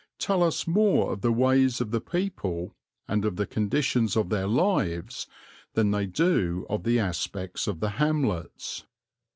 tell 0.17 0.41
us 0.41 0.65
more 0.65 1.13
of 1.13 1.21
the 1.21 1.31
ways 1.31 1.79
of 1.79 1.91
the 1.91 2.01
people, 2.01 2.75
and 3.07 3.23
of 3.23 3.35
the 3.35 3.45
conditions 3.45 4.15
of 4.17 4.29
their 4.29 4.47
lives, 4.47 5.27
than 5.75 5.91
they 5.91 6.07
do 6.07 6.65
of 6.71 6.81
the 6.81 6.97
aspects 6.97 7.67
of 7.67 7.81
the 7.81 7.89
hamlets. 8.01 8.87